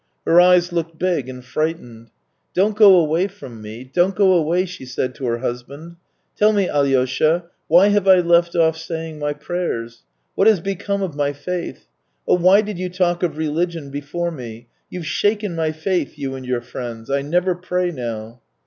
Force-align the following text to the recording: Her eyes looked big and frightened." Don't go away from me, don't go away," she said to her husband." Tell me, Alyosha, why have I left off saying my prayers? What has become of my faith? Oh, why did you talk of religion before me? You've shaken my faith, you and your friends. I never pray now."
Her 0.25 0.41
eyes 0.41 0.73
looked 0.73 0.97
big 0.97 1.29
and 1.29 1.45
frightened." 1.45 2.09
Don't 2.55 2.75
go 2.75 2.95
away 2.95 3.27
from 3.27 3.61
me, 3.61 3.83
don't 3.83 4.15
go 4.15 4.33
away," 4.33 4.65
she 4.65 4.83
said 4.83 5.13
to 5.13 5.27
her 5.27 5.37
husband." 5.37 5.95
Tell 6.39 6.53
me, 6.53 6.67
Alyosha, 6.67 7.43
why 7.67 7.89
have 7.89 8.07
I 8.07 8.19
left 8.21 8.55
off 8.55 8.79
saying 8.79 9.19
my 9.19 9.33
prayers? 9.33 10.01
What 10.33 10.47
has 10.47 10.59
become 10.59 11.03
of 11.03 11.13
my 11.15 11.33
faith? 11.33 11.85
Oh, 12.27 12.33
why 12.33 12.61
did 12.61 12.79
you 12.79 12.89
talk 12.89 13.21
of 13.21 13.37
religion 13.37 13.91
before 13.91 14.31
me? 14.31 14.65
You've 14.89 15.05
shaken 15.05 15.53
my 15.55 15.71
faith, 15.71 16.17
you 16.17 16.33
and 16.33 16.47
your 16.47 16.61
friends. 16.61 17.11
I 17.11 17.21
never 17.21 17.53
pray 17.53 17.91
now." 17.91 18.41